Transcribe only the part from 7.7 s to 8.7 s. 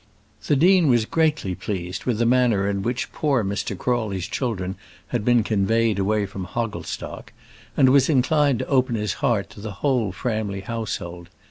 and was inclined to